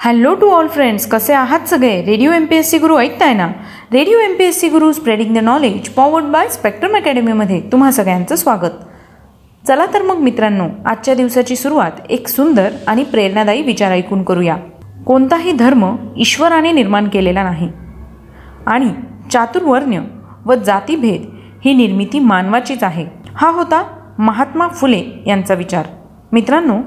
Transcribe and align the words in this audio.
Hello 0.00 0.34
to 0.34 0.50
all 0.50 0.66
friends 0.68 1.06
कसे 1.06 1.32
आहात 1.32 1.60
सगळे? 1.60 2.02
Radio 2.02 2.32
M 2.32 2.44
P 2.44 2.56
S 2.56 2.70
C 2.70 2.78
Guru 2.78 2.98
ऐकताय 2.98 3.34
ना? 3.34 3.48
Radio 3.92 4.18
M 4.18 4.34
P 4.34 4.44
S 4.44 4.60
C 4.60 4.68
Guru 4.68 4.92
spreading 4.92 5.34
the 5.34 5.38
knowledge 5.38 5.88
powered 5.88 6.24
by 6.24 6.48
Spectrum 6.48 6.96
अकॅडमीमध्ये 6.96 7.60
तुम्हा 7.60 7.90
सगळ्यांचं 7.90 8.36
स्वागत. 8.36 8.70
चला 9.68 9.86
तर 9.86 10.02
मग 10.02 10.16
मित्रांनो 10.16 10.68
आजच्या 10.86 11.14
दिवसाची 11.14 11.56
सुरुवात 11.56 11.90
एक 12.10 12.28
सुंदर 12.28 12.68
आणि 12.86 13.04
प्रेरणादायी 13.04 13.62
विचार 13.62 13.92
ऐकून 13.92 14.22
करूया. 14.22 14.56
कोणताही 15.06 15.52
धर्म 15.52 15.96
ईश्वराने 16.16 16.72
निर्माण 16.72 17.08
केलेला 17.08 17.42
नाही. 17.42 17.68
आणि 18.66 18.90
चातुर्वर्ण्य 19.32 20.00
व 20.46 20.54
जातीभेद 20.54 21.24
ही 21.64 21.74
निर्मिती 21.74 22.18
मानवाचीच 22.18 22.84
आहे. 22.84 23.06
हा 23.36 23.50
होता 23.50 23.84
महात्मा 24.18 24.68
फुले 24.68 25.04
यांचा 25.26 25.54
विचार. 25.54 25.86
मित्रांनो 26.32 26.78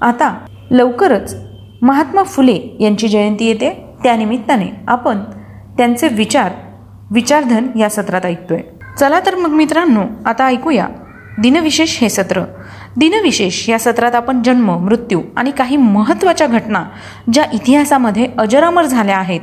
आता 0.00 0.38
लवकरच 0.70 1.49
महात्मा 1.82 2.22
फुले 2.22 2.76
यांची 2.80 3.08
जयंती 3.08 3.44
येते. 3.44 3.84
त्यानिमित्ताने 4.02 4.66
आपण 4.88 5.18
त्यांचे 5.76 6.08
विचार 6.08 6.52
विचारधन 7.10 7.78
या 7.78 7.88
सत्रात 7.88 8.26
ऐकतोय. 8.26 8.58
चला 8.98 9.20
तर 9.20 9.34
मग 9.34 9.48
मित्रांनो 9.48 10.02
आता 10.26 10.46
ऐकूया 10.46 10.88
दिनविशेष 11.38 12.00
हे 12.00 12.08
सत्र. 12.08 12.42
दिनविशेष 12.96 13.68
या 13.68 13.78
सत्रात 13.78 14.14
आपण 14.14 14.42
जन्म 14.42 14.78
मृत्यू 14.78 15.22
आणि 15.36 15.50
काही 15.50 15.76
महत्त्वाच्या 15.76 16.46
घटना 16.46 16.84
ज्या 17.32 17.44
इतिहासामध्ये 17.52 18.26
अजरामर 18.38 18.84
झाल्या 18.84 19.18
आहेत 19.18 19.40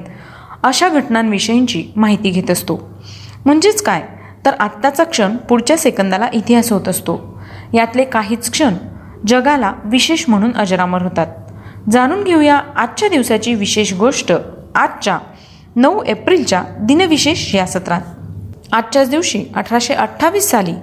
अशा 0.63 0.89
घटनांविषयींची 0.89 1.85
माहिती 1.95 2.29
घेत 2.29 2.51
असतो. 2.51 3.01
म्हणजेच 3.45 3.81
काय? 3.81 4.03
तर 4.45 4.51
आत्ताचा 4.59 5.03
क्षण 5.03 5.35
पुढच्या 5.35 5.77
सेकंदाला 5.77 6.27
इतिहास 6.33 6.71
होत 6.71 6.87
असतो. 6.87 7.41
यातले 7.73 8.03
काहीच 8.03 8.51
क्षण 8.51 8.73
जगाला 9.27 9.73
विशेष 9.85 10.25
म्हणून 10.27 10.53
अजरामर 10.53 11.01
होतात. 11.01 11.27
जाणून 11.91 12.23
घेऊया 12.23 12.55
आजच्या 12.75 13.09
दिवसाची 13.09 13.53
विशेष 13.53 13.93
गोष्ट 13.93 14.33
आजच्या 14.75 15.17
नऊ 15.75 16.03
एप्रिलच्या 16.03 16.63
दिनविशेष 16.79 17.55
या 17.55 17.65
सत्रात. 17.65 18.01
आजच्याच 18.71 19.09
दिवशी 19.09 19.43
अठराशे 19.55 19.93
अठ्ठावीस 19.93 20.49
साली 20.49 20.73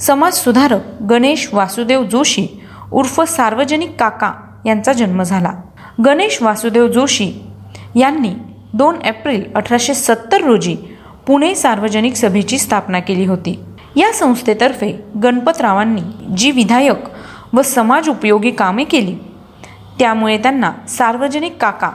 समाजसुधारक 0.00 1.02
गणेश 1.02 1.48
वासुदेव 1.52 2.04
जोशी 2.04 2.46
उर्फ 2.92 3.20
सार्वजनिक 3.20 3.96
काका 4.00 4.32
यांचा 4.66 4.92
जन्म 4.92 5.22
झाला. 5.22 5.52
गणेश 6.04 6.42
वासुदेव 6.42 6.88
जोशी 6.88 7.32
यांनी 7.96 8.32
दोन 8.74 8.96
एप्रिल 9.04 9.42
अठराशे 9.54 9.94
सत्तर 9.94 10.40
रोजी 10.40 10.76
पुणे 11.26 11.54
सार्वजनिक 11.54 12.14
सभेची 12.16 12.58
स्थापना 12.58 13.00
केली 13.00 13.24
होती. 13.24 13.58
या 13.96 14.12
संस्थेतर्फे 14.12 14.92
गणपतरावांनी 15.22 16.34
जी 16.36 16.50
विधायक 16.50 17.54
व 17.54 17.62
समाज 17.62 18.08
उपयोगी 18.08 18.50
कामे 18.50 18.84
केली 18.84 19.14
त्यामुळे 19.98 20.38
त्यांना 20.38 20.72
सार्वजनिक 20.88 21.56
काका 21.60 21.90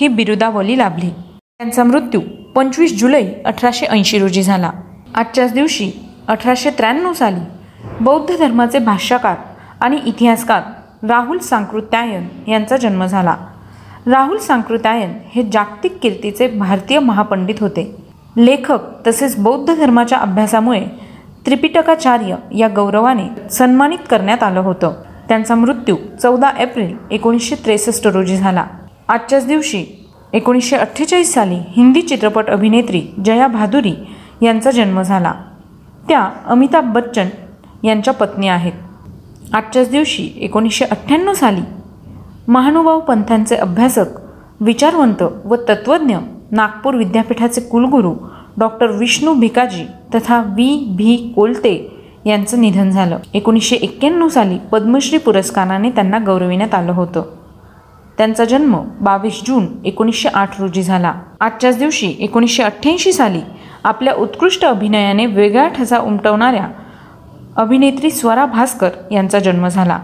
ही 0.00 0.08
बिरुदावली 0.08 0.78
लाभली. 0.78 1.10
त्यांचा 1.58 1.84
मृत्यू 1.84 2.20
पंचवीस 2.54 3.00
जुलै 3.00 3.26
अठराशे 3.44 3.86
ऐंशी 3.86 4.18
रोजी 4.18 4.42
झाला. 4.42 4.70
आजच्याच 5.14 5.52
दिवशी 5.52 5.92
अठराशे 6.28 6.70
त्र्याण्णव 6.70 7.12
साली 7.12 7.40
बौद्ध 8.00 8.36
धर्माचे 8.36 8.78
भाष्यकार 8.78 9.34
आणि 9.80 9.98
इतिहासकार 10.06 10.62
राहुल 11.08 11.38
सांकृत्यायन 11.38 12.28
यांचा 12.48 12.76
जन्म 12.76 13.06
झाला. 13.06 13.36
राहुल 14.06 14.38
सांकृत्यायन 14.38 15.12
हे 15.34 15.42
जागतिक 15.42 15.98
कीर्तीचे 16.02 16.48
भारतीय 16.48 16.98
महापंडित 16.98 17.54
होते. 17.60 17.96
लेखक 18.36 19.06
तसेच 19.06 19.36
बौद्ध 19.36 19.74
धर्माच्या 19.74 20.18
अभ्यासामुळे 20.18 20.86
त्रिपिटकाचार्य 21.46 22.36
या 22.58 22.68
गौरवाने 22.68 23.48
सन्मानित 23.50 23.98
करण्यात 24.10 24.42
आलं 24.42 24.60
होतं. 24.60 24.92
त्यांचा 25.28 25.54
मृत्यू 25.54 25.96
चौदा 26.22 26.50
एप्रिल 26.58 26.96
एकोणीसशे 27.10 27.54
त्रेसष्ट 27.54 28.06
रोजी 28.06 28.36
झाला. 28.36 28.64
आजच्याच 29.08 29.46
दिवशी 29.46 29.84
एकोणीसशे 30.32 30.76
अठ्ठेचाळीस 30.76 31.34
साली 31.34 31.54
हिंदी 31.54 32.02
चित्रपट 32.02 32.50
अभिनेत्री 32.50 33.02
जया 33.24 33.46
भादुरी 33.46 33.94
यांचा 34.42 34.70
जन्म 34.70 35.02
झाला. 35.02 35.32
त्या 36.08 36.30
अमिताभ 36.46 36.92
बच्चन 36.92 37.28
यांच्या 37.84 38.14
पत्नी 38.14 38.48
आहेत. 38.48 38.72
आजच्याच 39.52 39.90
दिवशी 39.90 40.30
एकोणीसशे 40.36 40.84
अठ्ठ्याण्णव 40.84 41.32
साली 41.32 41.60
महानुभाव 42.48 43.00
पंथांचे 43.00 43.56
अभ्यासक 43.56 44.04
विचारवंत 44.60 45.22
व 45.44 45.56
तत्त्वज्ञ 45.56 46.16
नागपूर 46.50 46.94
विद्यापीठाचे 46.94 47.60
कुलगुरू 47.60 48.14
डॉक्टर 48.56 48.86
विष्णू 48.86 49.34
भिकाजी 49.34 49.84
तथा 50.14 50.42
व्ही. 50.42 50.86
भी 50.96 51.32
कोलते 51.36 51.95
यांचं 52.26 52.60
निधन 52.60 52.90
झालं. 52.90 53.18
एकोणीसशे 53.34 53.76
एक्क्याण्णव 53.76 54.28
साली 54.28 54.58
पद्मश्री 54.72 55.18
पुरस्काराने 55.18 55.90
त्यांना 55.90 56.18
गौरविण्यात 56.26 56.74
आलं 56.74 56.92
होतं. 56.92 57.22
त्यांचा 58.18 58.44
जन्म 58.44 58.76
बावीस 59.00 59.40
जून 59.46 59.66
एकोणीसशे 59.84 60.28
आठ 60.34 60.60
रोजी 60.60 60.82
झाला. 60.82 61.14
आजच्याच 61.40 61.78
दिवशी 61.78 62.14
एकोणीसशे 62.18 62.62
अठ्ठ्याऐंशी 62.62 63.12
साली 63.12 63.40
आपल्या 63.84 64.14
उत्कृष्ट 64.14 64.64
अभिनयाने 64.64 65.26
वेगळा 65.26 65.68
ठसा 65.68 65.98
उमटवणाऱ्या 65.98 66.68
अभिनेत्री 67.56 68.10
स्वरा 68.10 68.46
भास्कर 68.46 68.90
यांचा 69.10 69.38
जन्म 69.38 69.68
झाला. 69.68 69.98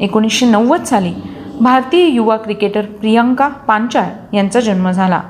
एकोणीसशे 0.00 0.46
नव्वद 0.46 0.84
साली 0.84 1.12
भारतीय 1.60 2.06
युवा 2.06 2.36
क्रिकेटर 2.36 2.84
प्रियंका 2.84 3.48
पांचाळ 3.48 4.36
यांचा 4.36 4.60
जन्म 4.60 4.90
झाला. 4.90 5.20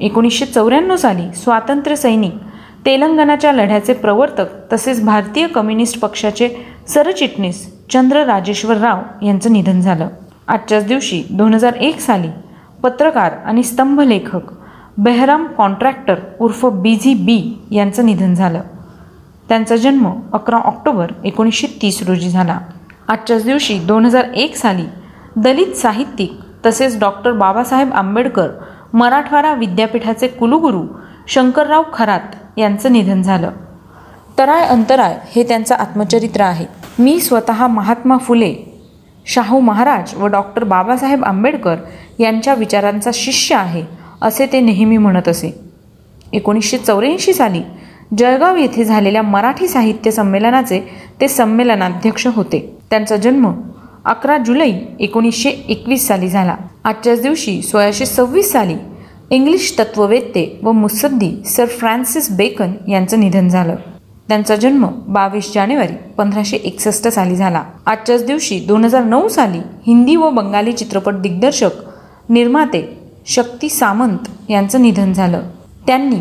एकोणीसशे 0.00 0.44
चौऱ्याण्णव 0.44 0.96
साली 0.96 1.34
स्वातंत्र्य 1.34 1.96
सैनिक 1.96 2.34
तेलंगणाच्या 2.86 3.52
लढ्याचे 3.52 3.92
प्रवर्तक 3.92 4.46
तसेच 4.72 5.04
भारतीय 5.04 5.46
कम्युनिस्ट 5.46 5.98
पक्षाचे 6.00 6.48
सरचिटणीस 6.88 7.66
चंद्र 7.92 8.22
राजेश्वर 8.24 8.76
राव 8.76 9.00
यांचं 9.22 9.52
निधन 9.52 9.80
झालं. 9.80 10.08
आजच्याच 10.48 10.86
दिवशी 10.86 11.22
दोन 11.30 11.54
हजार 11.54 11.74
एक 11.74 12.00
साली 12.00 12.28
पत्रकार 12.82 13.32
आणि 13.46 13.62
स्तंभलेखक 13.62 14.52
बेहराम 14.98 15.46
कॉन्ट्रॅक्टर 15.46 16.14
उर्फ 16.40 16.64
बीझी 16.66 17.14
बी 17.14 17.40
यांचं 17.70 18.06
निधन 18.06 18.34
झालं. 18.34 18.60
त्यांचा 19.48 19.76
जन्म 19.76 20.08
अकरा 20.32 20.56
ऑक्टोबर 20.56 21.12
एकोणीसशे 21.24 21.66
तीस 21.82 22.02
रोजी 22.02 22.28
झाला. 22.28 22.58
आजच्याच 23.08 23.44
दिवशी 23.44 23.78
दोन 23.78 24.04
हजार 24.04 24.24
एक 24.34 24.56
साली 24.56 24.86
दलित 25.36 25.74
साहित्यिक 25.76 26.38
तसेच 26.66 26.98
डॉक्टर 27.00 27.32
बाबासाहेब 27.32 27.92
आंबेडकर 27.92 28.48
मराठवाडा 28.92 29.52
विद्यापीठाचे 29.54 30.28
कुलगुरू 30.28 30.82
शंकरराव 31.28 31.82
खरात 31.92 32.34
यांचं 32.56 32.92
निधन 32.92 33.22
झालं. 33.22 33.50
तराय 34.38 34.66
अंतराय 34.66 35.16
हे 35.34 35.42
त्यांचं 35.42 35.74
आत्मचरित्र 35.74 36.40
आहे. 36.40 36.66
मी 36.98 37.18
स्वतः 37.20 37.66
महात्मा 37.66 38.16
फुले 38.16 38.54
शाहू 39.26 39.60
महाराज 39.60 40.14
व 40.14 40.26
डॉक्टर 40.26 40.64
बाबासाहेब 40.64 41.24
आंबेडकर 41.24 41.76
यांच्या 42.18 42.54
विचारांचा 42.54 43.10
शिष्य 43.14 43.54
आहे 43.54 43.82
असे 44.22 44.46
ते 44.46 44.60
नेहमी 44.60 44.96
म्हणत 44.96 45.28
असे. 45.28 45.52
एकोणीसशे 46.32 46.78
चौऱ्याऐंशी 46.78 47.32
साली 47.32 47.62
जळगाव 48.18 48.56
येथे 48.56 48.84
झालेल्या 48.84 49.22
मराठी 49.22 49.68
साहित्य 49.68 50.10
संमेलनाचे 50.10 50.80
ते 51.20 51.28
संमेलनाध्यक्ष 51.28 52.26
होते. 52.26 52.60
त्यांचा 52.90 53.16
जन्म 53.16 53.52
अकरा 54.04 54.36
जुलै 54.38 54.70
एकोणीसशे 55.00 55.50
एकवीस 55.50 56.06
साली 56.08 56.28
झाला. 56.28 56.56
आजच्याच 56.84 57.22
दिवशी 57.22 57.60
सोळाशे 57.62 58.06
सव्वीस 58.06 58.52
साली 58.52 58.74
इंग्लिश 59.30 59.74
तत्ववेत्ते 59.78 60.58
व 60.62 60.72
मुसद्दी 60.72 61.42
सर 61.46 61.66
फ्रान्सिस 61.66 62.30
बेकन 62.30 62.72
यांचं 62.88 63.20
निधन 63.20 63.48
झालं. 63.48 63.76
त्यांचा 64.28 64.56
जन्म 64.56 64.86
बावीस 65.08 65.52
जानेवारी 65.54 65.92
पंधराशे 66.18 66.56
एकसष्ट 66.56 67.08
साली 67.08 67.36
झाला. 67.36 67.62
आजच्याच 67.86 68.26
दिवशी 68.26 68.60
दोन 68.60 68.84
हजार 68.84 69.04
नऊ 69.04 69.28
साली 69.28 69.58
हिंदी 69.58 70.16
व 70.16 70.30
बंगाली 70.30 70.72
चित्रपट 70.72 71.14
दिग्दर्शक 71.14 71.70
निर्माते 72.28 72.98
शक्ती 73.26 73.68
सामंत 73.68 74.50
यांचं 74.50 74.82
निधन 74.82 75.12
झालं. 75.12 75.42
त्यांनी 75.86 76.16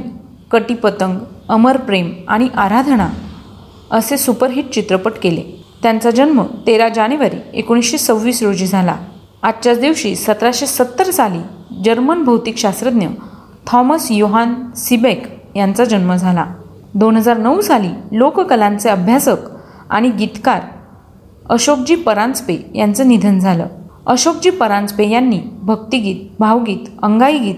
कटीपतंग 0.52 1.18
अमर 1.50 1.78
प्रेम 1.78 2.14
आणि 2.28 2.48
आराधना 2.56 3.10
असे 3.92 4.18
सुपरहिट 4.18 4.70
चित्रपट 4.70 5.12
केले. 5.24 5.64
त्यांचा 5.84 6.12
जन्म 6.12 6.44
तेरा 6.68 6.90
जानेवारी 6.90 7.38
एकोणीसशे 7.54 7.98
सव्वीस 7.98 8.44
रोजी 8.44 8.68
झाला. 8.68 8.96
आजच्याच 9.44 9.80
दिवशी 9.80 10.16
सतराशे 10.16 10.66
सत्तर 10.66 11.12
साली 11.12 11.40
जर्मन 11.84 12.24
भौतिकशास्त्रज्ञ 12.24 13.08
थॉमस 13.68 14.08
योहान 14.12 14.54
सिबेक 14.76 15.24
यांचा 15.56 15.86
जन्म 15.86 16.16
झाला. 16.16 16.46
दोन 16.94 17.16
हजार 17.16 17.38
नऊ 17.38 17.62
साली 17.62 17.88
लोककलांचे 18.12 18.90
अभ्यासक 18.90 19.36
आणि 19.90 20.10
गीतकार 20.10 20.62
अशोकजी 21.50 21.96
परांजपे 21.96 22.72
यांचं 22.76 23.08
निधन 23.08 23.40
झालं. 23.40 23.68
अशोकजी 24.06 24.50
परांजपे 24.50 25.10
यांनी 25.10 25.40
भक्तिगीत 25.62 26.16
भावगीत 26.40 26.90
अंगाई 27.04 27.40
गीत 27.40 27.56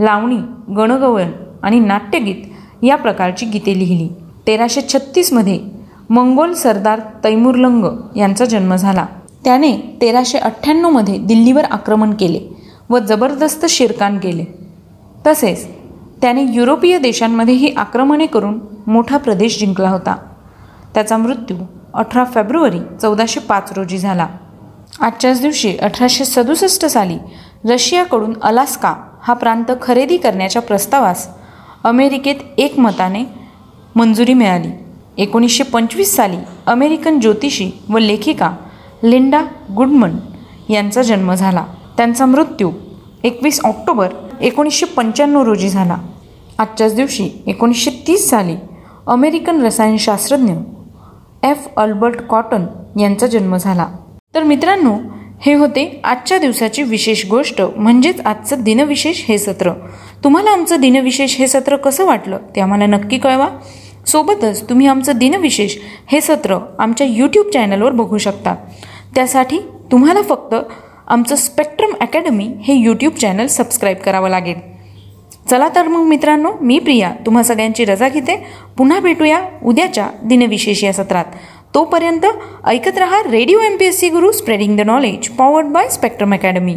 लावणी 0.00 0.38
गणगवळण 0.76 1.30
आणि 1.62 1.80
नाट्यगीत 1.80 2.84
या 2.84 2.96
प्रकारची 2.96 3.46
गीते 3.46 3.78
लिहिली. 3.78 4.08
तेराशे 4.46 4.80
छत्तीसमध्ये 4.80 5.60
मंगोल 6.10 6.52
सरदार 6.52 7.00
तैमुरलंग 7.24 7.84
यांचा 8.16 8.44
जन्म 8.44 8.76
झाला. 8.76 9.06
त्याने 9.44 9.98
तेराशे 10.00 10.38
अठ्ठ्याण्णवमध्ये 10.38 11.18
दिल्लीवर 11.18 11.64
आक्रमण 11.64 12.14
केले. 12.14 12.59
व 12.90 12.98
जबरदस्त 12.98 13.66
शिरकान 13.66 14.18
केले. 14.18 14.44
तसेच 15.26 15.66
त्याने 16.22 16.42
युरोपीय 16.42 16.98
देशांमध्येही 16.98 17.72
आक्रमणे 17.76 18.26
करून 18.26 18.60
मोठा 18.86 19.16
प्रदेश 19.16 19.58
जिंकला 19.58 19.88
होता. 19.88 20.16
त्याचा 20.94 21.16
मृत्यू 21.16 21.56
अठरा 21.94 22.24
फेब्रुवारी 22.24 22.78
चौदाशे 23.02 23.40
पाच 23.40 23.72
रोजी 23.76 23.98
झाला. 23.98 24.26
आजच्याच 25.00 25.40
दिवशी 25.40 25.76
अठराशे 25.76 26.24
सदुसष्ट 26.24 26.86
साली 26.86 27.18
रशियाकडून 27.64 28.32
अलास्का 28.42 28.94
हा 29.22 29.34
प्रांत 29.34 29.64
खरेदी 29.82 30.16
करण्याच्या 30.16 30.62
प्रस्तावास 30.62 31.28
अमेरिकेत 31.84 32.34
एकमताने 32.58 33.24
मंजुरी 33.96 34.34
मिळाली. 34.34 34.70
एकोणीसशे 35.18 35.64
पंचवीस 35.64 36.16
साली 36.16 36.36
अमेरिकन 36.66 37.20
ज्योतिषी 37.20 37.70
व 37.88 37.98
लेखिका 37.98 38.52
लिंडा 39.04 39.42
गुडमन 39.76 40.16
यांचा 40.68 41.02
जन्म 41.02 41.34
झाला. 41.34 41.64
त्यांचा 42.00 42.26
मृत्यू 42.26 42.70
एकवीस 43.24 43.60
ऑक्टोबर 43.64 44.08
एकोणीसशे 44.40 44.86
पंच्याण्णव 44.86 45.42
रोजी 45.42 45.68
झाला. 45.68 45.96
आजच्याच 46.58 46.94
दिवशी 46.94 47.28
एकोणीसशे 47.46 47.90
तीस 48.06 48.28
साली 48.30 48.54
अमेरिकन 49.06 49.60
रसायनशास्त्रज्ञ 49.62 50.52
एफ. 51.42 51.66
अल्बर्ट 51.76 52.20
कॉटन 52.20 52.64
यांचा 53.00 53.26
जन्म 53.26 53.56
झाला. 53.56 53.86
तर 54.34 54.42
मित्रांनो 54.42 54.96
हे 55.40 55.54
होते 55.54 56.00
आजच्या 56.04 56.38
दिवसाची 56.38 56.82
विशेष 56.82 57.26
गोष्ट 57.30 57.62
म्हणजेच 57.76 58.20
आजचं 58.20 58.62
दिनविशेष 58.62 59.24
हे 59.28 59.38
सत्र. 59.38 59.72
तुम्हाला 60.24 60.50
आमचं 60.50 60.80
दिनविशेष 60.80 61.36
हे 61.36 61.48
सत्र 61.48 61.76
कसं 61.76 62.06
वाटलं 62.06 62.38
ते 62.56 62.60
आम्हाला 62.60 62.86
नक्की 62.86 63.18
कळवा. 63.18 63.48
सोबतच 64.06 64.68
तुम्ही 64.68 64.86
आमचं 64.86 65.18
दिनविशेष 65.18 65.76
हे 66.06 66.20
सत्र 66.20 66.58
आमच्या 66.78 67.06
यूट्यूब 67.06 67.46
चॅनलवर 67.46 67.92
बघू 67.92 68.18
शकता. 68.18 68.54
त्यासाठी 69.14 69.58
तुम्हाला 69.92 70.22
फक्त 70.22 70.54
आमचं 71.10 71.36
स्पेक्ट्रम 71.36 71.94
अकॅडमी 72.00 72.44
हे 72.44 72.74
यूट्यूब 72.74 73.12
चॅनल 73.12 73.46
सबस्क्राईब 73.46 73.96
करावं 73.96 74.28
लागेल. 74.28 74.54
चला 75.50 75.68
तर 75.74 75.88
मग 75.88 76.00
मित्रांनो 76.00 76.52
मी 76.60 76.78
प्रिया 76.78 77.12
तुम्हा 77.26 77.42
सगळ्यांची 77.42 77.84
रजा 77.84 78.08
घेते. 78.08 78.46
पुन्हा 78.78 79.00
भेटूया 79.00 79.40
उद्याच्या 79.64 80.08
दिनविशेष 80.24 80.84
या 80.84 80.92
सत्रात. 80.92 81.24
तोपर्यंत 81.74 82.26
ऐकत 82.66 82.98
रहा 82.98 83.22
radio 83.30 83.58
M 83.58 83.76
P 83.76 83.84
S 83.84 83.98
C 83.98 84.08
Guru 84.08 84.32
spreading 84.32 84.76
the 84.76 84.80
knowledge 84.80 85.28
powered 85.28 85.66
by 85.66 85.88
Spectrum 85.88 86.34
academy 86.34 86.76